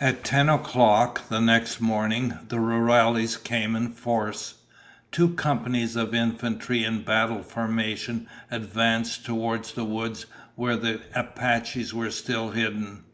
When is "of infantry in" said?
5.94-7.04